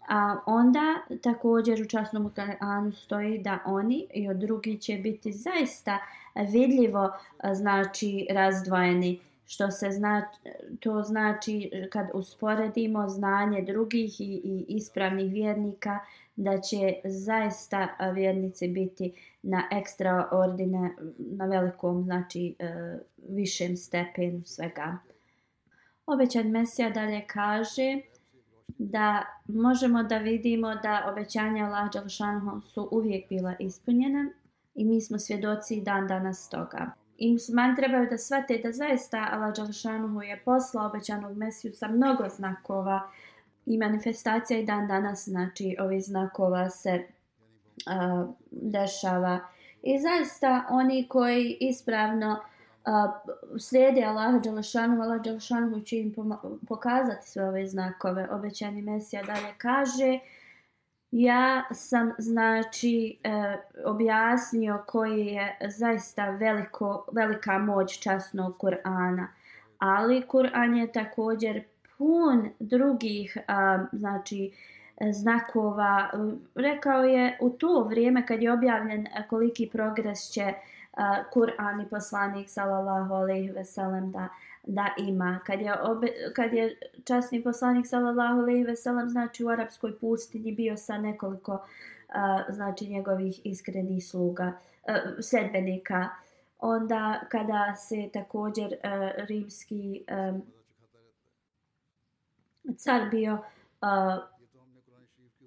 [0.09, 5.97] a onda također u časnom Kur'anu stoji da oni i od drugi će biti zaista
[6.35, 7.11] vidljivo
[7.43, 9.19] e, znači razdvojeni
[9.51, 15.99] što se znači to znači kad usporedimo znanje drugih i, i ispravnih vjernika
[16.35, 22.97] da će zaista vjernici biti na ekstraordine, na velikom, znači e,
[23.29, 24.97] višem stepenu svega.
[26.05, 28.01] Obećan Mesija dalje kaže
[28.67, 34.29] da možemo da vidimo da obećanja Allah Đalšanhu su uvijek bila ispunjena
[34.75, 36.91] i mi smo svjedoci dan danas toga.
[37.19, 42.29] I muslimani trebaju da shvate da zaista Allah Đalšanuhu je poslao obećanog Mesiju sa mnogo
[42.29, 43.01] znakova
[43.65, 47.03] i manifestacija i dan danas, znači, ovi znakova se
[47.87, 49.39] a, dešava.
[49.83, 56.15] I zaista oni koji ispravno uh, slijede Allah Đalšanu, Allah Đalšanu će im
[56.67, 58.27] pokazati sve ove znakove.
[58.31, 60.19] Obećani Mesija dalje kaže,
[61.11, 69.27] ja sam znači e, objasnio koji je zaista veliko, velika moć časnog Kur'ana.
[69.77, 71.63] Ali Kur'an je također
[71.97, 74.51] pun drugih a, znači
[75.11, 76.09] znakova
[76.55, 80.53] rekao je u to vrijeme kad je objavljen koliki progres će
[81.33, 84.27] Kur'an i poslanik sallallahu alejhi ve sellem da
[84.63, 89.49] da ima kad je obe, kad je časni poslanik sallallahu alejhi ve sellem znači u
[89.49, 96.09] arapskoj pustinji bio sa nekoliko uh, znači njegovih iskrenih sluga uh, sedbenika.
[96.59, 100.41] onda kada se također uh, rimski um,
[102.77, 104.23] car bio uh,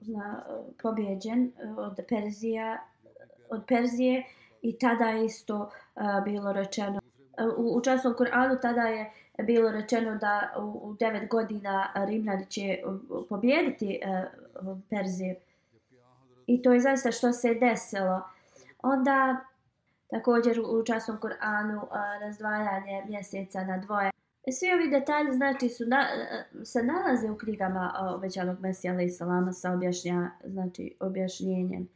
[0.00, 0.44] zna,
[0.82, 2.78] pobjeđen od Perzija
[3.50, 4.24] od Perzije
[4.62, 5.56] i tada je isto
[5.94, 7.01] uh, bilo rečeno
[7.38, 9.10] E, u, u časnom Kur'anu tada je
[9.42, 12.80] bilo rečeno da u, u devet godina Rimljani će e,
[13.28, 14.00] pobijediti
[14.62, 15.34] uh, Perziju.
[16.46, 18.22] I to je zaista što se desilo.
[18.82, 19.36] Onda
[20.10, 24.10] također u časnom Kur'anu uh, razdvajanje mjeseca na dvoje.
[24.50, 26.06] Svi ovi detalji znači su na,
[26.64, 31.88] se nalaze u knjigama obećanog Mesija alaih salama sa objašnja, znači objašnjenjem.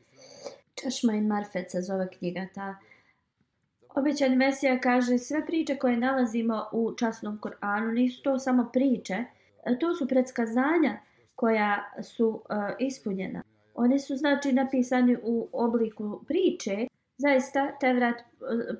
[0.74, 2.76] Čašma i Marfet se zove knjiga ta.
[3.97, 9.24] Obećan Mesija kaže sve priče koje nalazimo u časnom Koranu nisu to samo priče,
[9.80, 10.99] to su predskazanja
[11.34, 12.40] koja su uh,
[12.78, 13.42] ispunjena.
[13.74, 16.86] One su znači napisani u obliku priče.
[17.18, 18.24] Zaista Tevrat e,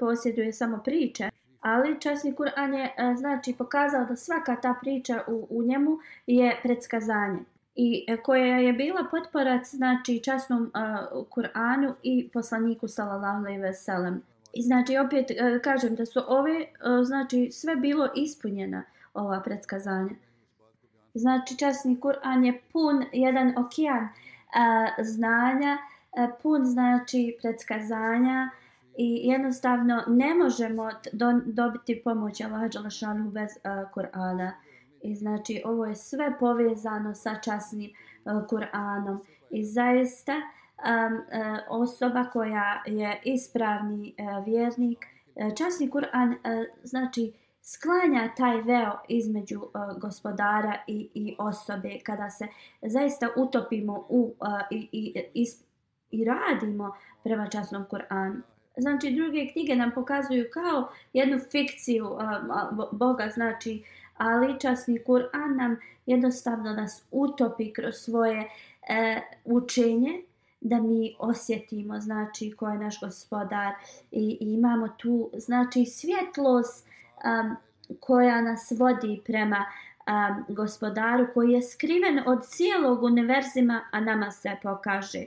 [0.01, 5.47] posjeduje samo priče, ali časni Kur'an je uh, znači pokazao da svaka ta priča u,
[5.51, 7.39] u njemu je predskazanje
[7.75, 14.23] i koja je bila potporac znači časnom uh, Kur'anu i poslaniku sallallahu alejhi ve sellem.
[14.57, 16.67] I znači opet e, kažem da su ove
[17.05, 18.83] znači sve bilo ispunjena
[19.15, 20.15] ova predskazanja.
[21.15, 24.09] Znači časni Kur'an je pun jedan okean
[24.55, 25.79] a, znanja,
[26.17, 28.51] a, pun znači predskazanja
[28.99, 34.51] i jednostavno ne možemo do, dobiti pomoć Allaha Đalašanu bez a, Kur'ana.
[35.03, 37.91] I znači ovo je sve povezano sa časnim
[38.25, 39.19] a, Kur'anom.
[39.51, 40.33] I zaista
[40.77, 41.22] um,
[41.68, 45.07] osoba koja je ispravni uh, vjernik,
[45.37, 52.31] e, časni Kur'an uh, znači sklanja taj veo između uh, gospodara i, i osobe kada
[52.31, 52.47] se
[52.83, 55.47] zaista utopimo u uh, i, i, i,
[56.11, 58.41] i radimo prema časnom Kur'anu.
[58.77, 62.20] Znači druge knjige nam pokazuju kao jednu fikciju uh,
[62.93, 63.85] Boga, znači
[64.16, 68.51] ali časni Kur'an nam jednostavno nas utopi kroz svoje
[68.89, 70.22] e, učenje
[70.61, 73.73] da mi osjetimo znači ko je naš gospodar.
[74.11, 77.57] I, i imamo tu znači svjetlost um,
[78.01, 84.57] koja nas vodi prema um, gospodaru koji je skriven od cijelog univerzima a nama se
[84.63, 85.25] pokaže.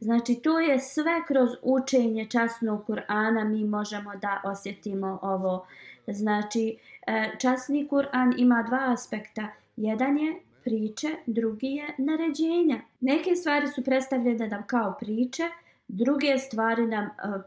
[0.00, 5.66] Znači to je sve kroz učenje časnog Kur'ana mi možemo da osjetimo ovo.
[6.06, 9.48] Znači e, časni Kur'an ima dva aspekta.
[9.76, 12.80] Jedan je priče, drugi je naređenja.
[13.00, 15.42] Neke stvari su predstavljene nam kao priče,
[15.88, 17.42] druge stvari nam uh,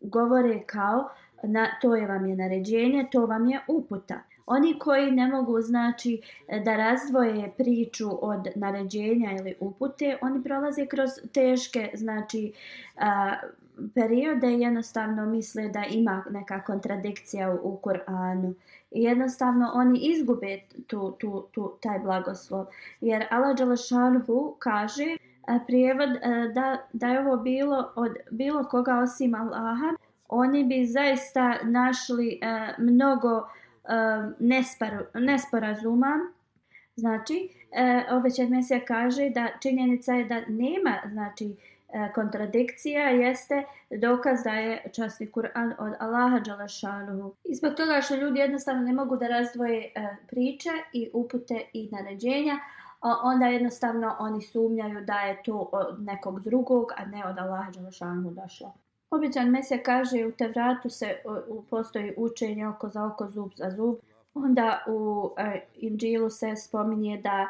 [0.00, 1.08] govore kao
[1.42, 4.20] na, to je vam je naređenje, to vam je uputa.
[4.46, 6.20] Oni koji ne mogu znači
[6.64, 12.52] da razdvoje priču od naređenja ili upute, oni prolaze kroz teške znači
[12.96, 13.02] uh,
[13.94, 18.54] periode jednostavno misle da ima neka kontradikcija u, u Kur'anu.
[18.90, 22.66] I jednostavno oni izgube tu, tu, tu, taj blagoslov.
[23.00, 25.16] Jer Allah Đalašanhu kaže
[25.46, 29.92] a, prijevod a, da, da je ovo bilo od bilo koga osim Allaha,
[30.28, 33.48] oni bi zaista našli a, mnogo
[34.38, 36.18] nespar, nesporazuma.
[36.96, 43.08] Znači, e, ovaj obećan Mesija kaže da činjenica je da nema znači, E, E, kontradikcija
[43.08, 47.34] jeste dokaz da je časni Kur'an od Allaha Đalašanuhu.
[47.44, 51.88] I zbog toga što ljudi jednostavno ne mogu da razdvoje e, priče i upute i
[51.92, 52.58] naređenja,
[53.22, 58.30] onda jednostavno oni sumnjaju da je to od nekog drugog, a ne od Allaha Đalašanuhu
[58.30, 58.72] došlo.
[59.10, 61.18] Običan Mesija kaže u Tevratu se e,
[61.70, 63.96] postoji učenje oko za oko, zub za zub.
[64.34, 67.48] Onda u e, Inđilu se spominje da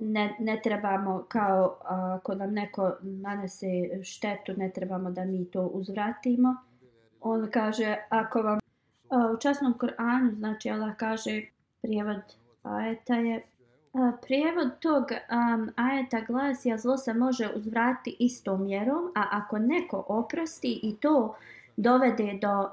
[0.00, 3.66] ne, ne trebamo kao ako nam neko nanese
[4.02, 6.56] štetu, ne trebamo da mi to uzvratimo.
[7.20, 8.58] On kaže, ako vam
[9.34, 11.42] u časnom Koranu, znači Allah kaže,
[11.82, 12.20] prijevod
[12.62, 13.42] ajeta je,
[14.22, 20.04] prijevod tog um, ajeta glasi, a zlo se može uzvratiti istom mjerom, a ako neko
[20.08, 21.34] oprosti i to
[21.76, 22.70] dovede do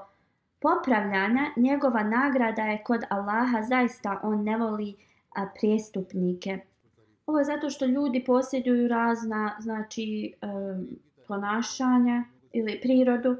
[0.60, 4.94] popravljanja, njegova nagrada je kod Allaha, zaista on ne voli
[5.34, 6.58] a, prijestupnike.
[7.28, 10.88] Ovo je zato što ljudi posjeduju razna znači um,
[11.26, 13.36] ponašanja ili prirodu.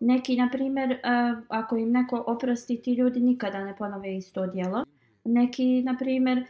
[0.00, 4.84] Neki, na primjer, uh, ako im neko oprosti, ti ljudi nikada ne ponove isto djelo.
[5.24, 6.46] Neki, na primjer, uh,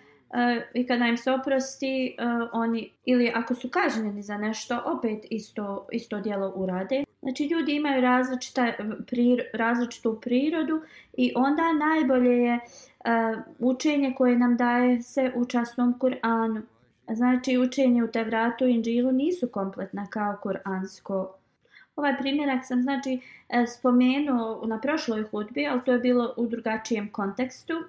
[0.74, 5.88] i kada im se oprosti, uh, oni, ili ako su kažnjeni za nešto, opet isto,
[5.92, 7.04] isto djelo urade.
[7.22, 8.72] Znači ljudi imaju različita,
[9.06, 10.80] prir, različitu prirodu
[11.16, 16.62] i onda najbolje je uh, učenje koje nam daje se u časnom Kur'anu.
[17.08, 21.26] Znači učenje u Tevratu i Inđilu nisu kompletna kao Kur'ansko.
[21.96, 27.12] Ovaj primjerak sam znači e, spomenuo na prošloj hudbi, ali to je bilo u drugačijem
[27.12, 27.72] kontekstu.
[27.74, 27.84] E,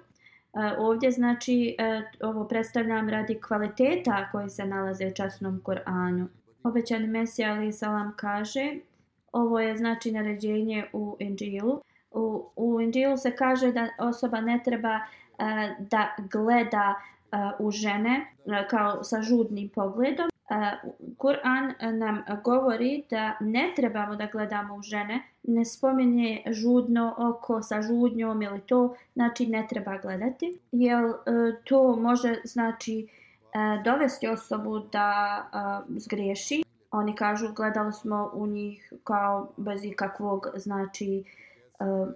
[0.78, 6.26] ovdje znači e, ovo predstavljam radi kvaliteta koji se nalaze u časnom Kur'anu.
[6.62, 8.74] Obećani Mesija Ali Salam kaže,
[9.32, 11.80] ovo je znači naređenje u Inđilu.
[12.10, 15.00] U, u Inđilu se kaže da osoba ne treba
[15.78, 16.94] da gleda
[17.58, 20.28] u žene e, kao sa žudnim pogledom.
[20.28, 20.54] E,
[21.18, 27.82] Kur'an nam govori da ne trebamo da gledamo u žene, ne spominje žudno oko sa
[27.82, 31.12] žudnjom ili to, znači ne treba gledati, jer e,
[31.64, 33.08] to može znači
[33.84, 35.42] dovesti osobu da
[35.96, 41.24] zgriješi oni kažu gledali smo u njih kao bez ikakvog znači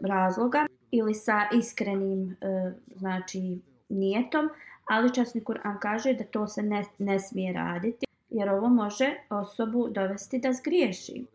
[0.00, 2.36] razloga ili sa iskrenim
[2.96, 4.48] znači nijetom,
[4.84, 9.88] ali časni Kur'an kaže da to se ne, ne smije raditi jer ovo može osobu
[9.88, 11.26] dovesti da zgriješi.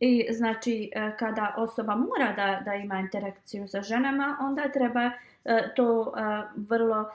[0.00, 5.10] I znači e, kada osoba mora da, da ima interakciju sa ženama, onda treba
[5.44, 7.10] e, to e, vrlo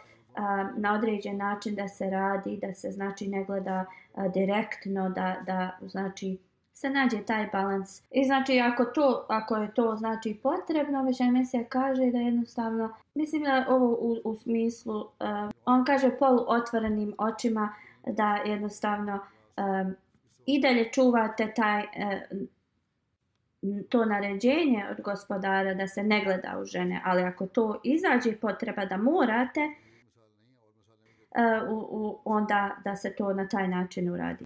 [0.77, 3.85] na određen način da se radi, da se znači ne gleda
[4.33, 6.37] direktno, da, da znači
[6.81, 8.01] se nađe taj balans.
[8.11, 13.43] I znači ako to, ako je to znači potrebno, već emisija kaže da jednostavno, mislim
[13.43, 15.07] da ovo u, u smislu, uh,
[15.65, 17.73] on kaže polu otvorenim očima
[18.05, 19.95] da jednostavno um,
[20.45, 21.87] i dalje čuvate taj uh,
[23.89, 28.85] to naređenje od gospodara da se ne gleda u žene, ali ako to izađe potreba
[28.85, 29.61] da morate,
[31.69, 34.45] uh, u, onda da se to na taj način uradi.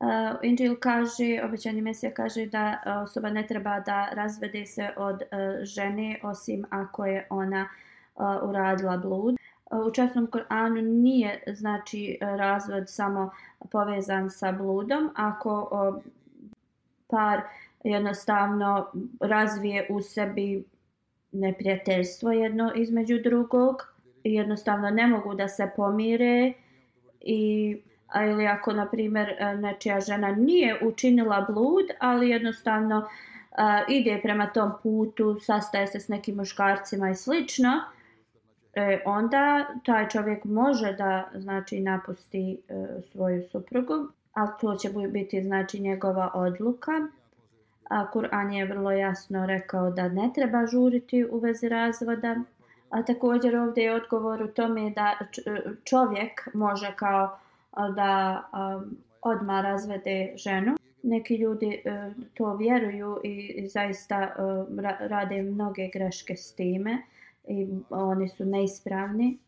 [0.00, 4.90] Eh, uh, Injil kaže, obećani Mesija kaže da eh, osoba ne treba da razvede se
[4.96, 7.68] od uh, žene osim ako je ona
[8.14, 9.36] uh, uradila blud.
[9.70, 13.30] Uh, u čestnom Koranu nije znači razvod samo
[13.70, 15.10] povezan sa bludom.
[15.14, 16.02] Ako uh,
[17.06, 17.40] par
[17.84, 18.86] jednostavno
[19.20, 20.64] razvije u sebi
[21.32, 23.94] neprijateljstvo jedno između drugog,
[24.24, 26.52] jednostavno ne mogu da se pomire
[27.20, 27.76] i
[28.14, 33.06] ili ako na primjer e, nečija žena nije učinila blud, ali jednostavno uh,
[33.88, 37.80] ide prema tom putu, sastaje se s nekim muškarcima i slično,
[38.74, 45.42] e, onda taj čovjek može da znači napusti e, svoju suprugu, ali to će biti
[45.42, 46.92] znači njegova odluka.
[47.90, 52.36] A Kur'an je vrlo jasno rekao da ne treba žuriti u vezi razvoda.
[52.90, 57.38] A također ovdje je odgovor u tome da e, čovjek može kao
[57.96, 58.42] da
[59.22, 60.76] odma razvede ženu.
[61.02, 64.28] Neki ljudi uh, to vjeruju i zaista e,
[65.08, 67.02] rade mnoge greške s time
[67.48, 69.38] i oni su neispravni.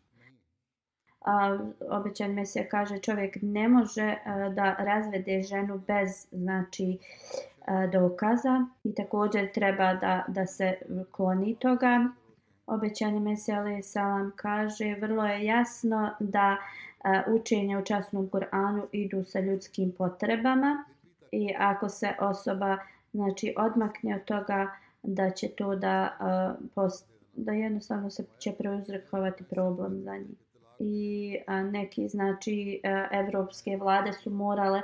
[1.21, 1.59] A,
[1.91, 6.99] običan Mesija kaže čovjek ne može a, da razvede ženu bez znači
[7.67, 10.79] e, dokaza i također treba da, da se
[11.11, 12.09] kloni toga
[12.69, 16.57] obećani Mesija alaih salam kaže vrlo je jasno da
[17.05, 20.85] učenja učenje u časnom Kur'anu idu sa ljudskim potrebama
[21.33, 22.79] i ako se osoba
[23.13, 24.71] znači odmakne od toga
[25.03, 26.19] da će to da
[26.75, 30.39] post, da jednostavno se će prouzrokovati problem za njih.
[30.79, 32.81] I a, neki znači
[33.11, 34.83] evropske vlade su morale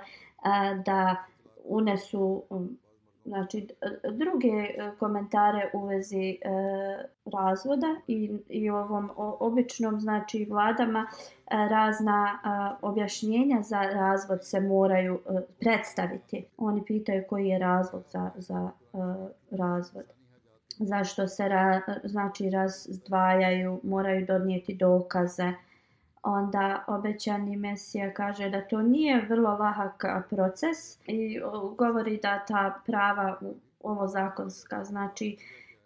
[0.85, 1.17] da
[1.65, 2.79] unesu um,
[3.25, 3.69] znači
[4.03, 6.37] druge e, komentare u vezi e,
[7.25, 14.61] razvoda i i ovom o, običnom znači vladama e, razna e, objašnjenja za razvod se
[14.61, 16.45] moraju e, predstaviti.
[16.57, 18.99] Oni pitaju koji je razlog za za e,
[19.51, 20.05] razvod.
[20.79, 25.53] Zašto se ra, e, znači razdvajaju, moraju donijeti dokaze
[26.25, 31.41] onda obećani Mesija kaže da to nije vrlo lahak proces i
[31.77, 33.39] govori da ta prava
[33.85, 35.37] ovo zakonska znači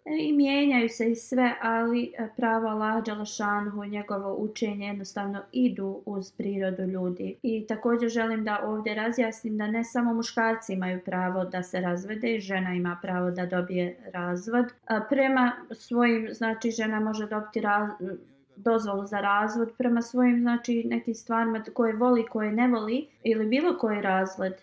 [0.05, 6.01] e, i mijenjaju se i sve, ali e, prava Allah Đalašanhu, njegovo učenje jednostavno idu
[6.05, 7.37] uz prirodu ljudi.
[7.43, 12.39] I također želim da ovdje razjasnim da ne samo muškarci imaju pravo da se razvede,
[12.39, 14.65] žena ima pravo da dobije razvod.
[15.09, 18.19] Prema svojim, znači žena može dobiti razvod
[18.63, 23.77] dozvolu za razvod prema svojim znači nekim stvarima koje voli, koje ne voli ili bilo
[23.77, 24.53] koji razvod.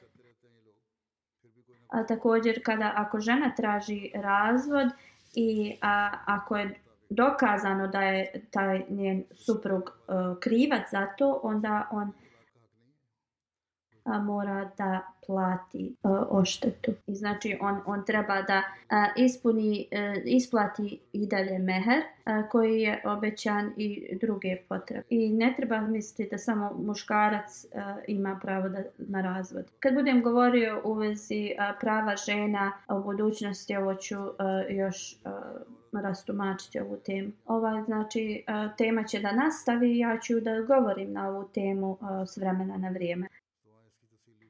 [1.89, 4.89] A također kada ako žena traži razvod
[5.35, 6.81] i a, ako je
[7.11, 12.13] dokazano da je taj njen suprug a, krivac za to, onda on
[14.07, 16.93] a, mora da plati e, a, oštetu.
[17.07, 22.81] I znači on, on treba da a, ispuni, a, isplati i dalje meher a, koji
[22.81, 25.03] je obećan i druge potrebe.
[25.11, 29.65] I ne treba misliti da samo muškarac a, ima pravo da, na razvod.
[29.81, 35.41] Kad budem govorio u vezi a, prava žena u budućnosti, ovo ću a, još a,
[35.93, 37.33] rastumačiti ovu temu.
[37.47, 38.45] Ova znači
[38.79, 43.29] tema će da nastavi ja ću da govorim na ovu temu s vremena na vrijeme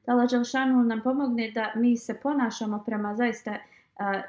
[0.07, 4.21] da Allah Đelšanu nam pomogne da mi se ponašamo prema zaista uh,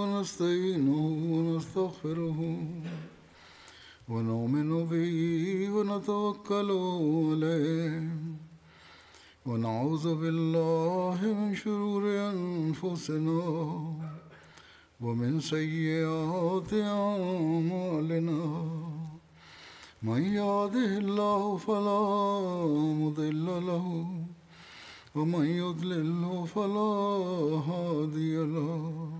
[0.00, 1.00] ونستعينه
[1.34, 2.40] ونستغفره
[4.08, 5.16] ونؤمن به
[5.74, 6.70] ونتوكل
[7.28, 8.08] عليه
[9.46, 13.42] ونعوذ بالله من شرور أنفسنا
[15.04, 18.42] ومن سيئات أعمالنا.
[20.02, 22.02] من يهده الله فلا
[23.02, 23.86] مضل له
[25.16, 26.92] ومن يضلله فلا
[27.70, 29.19] هادي له.